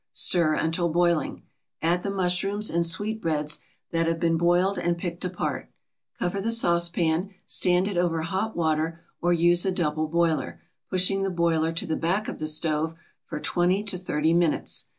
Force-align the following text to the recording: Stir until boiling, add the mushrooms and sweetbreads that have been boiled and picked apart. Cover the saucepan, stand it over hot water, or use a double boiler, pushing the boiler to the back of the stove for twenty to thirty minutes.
Stir 0.13 0.55
until 0.55 0.89
boiling, 0.89 1.43
add 1.83 2.01
the 2.01 2.09
mushrooms 2.09 2.71
and 2.71 2.83
sweetbreads 2.83 3.59
that 3.91 4.07
have 4.07 4.19
been 4.19 4.35
boiled 4.35 4.79
and 4.79 4.97
picked 4.97 5.23
apart. 5.23 5.69
Cover 6.17 6.41
the 6.41 6.49
saucepan, 6.49 7.35
stand 7.45 7.87
it 7.87 7.97
over 7.97 8.23
hot 8.23 8.55
water, 8.55 9.01
or 9.21 9.31
use 9.31 9.63
a 9.63 9.71
double 9.71 10.07
boiler, 10.07 10.59
pushing 10.89 11.21
the 11.21 11.29
boiler 11.29 11.71
to 11.73 11.85
the 11.85 11.95
back 11.95 12.27
of 12.27 12.39
the 12.39 12.47
stove 12.47 12.95
for 13.25 13.39
twenty 13.39 13.83
to 13.83 13.97
thirty 13.99 14.33
minutes. 14.33 14.85